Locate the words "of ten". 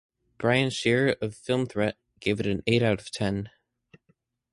3.01-3.51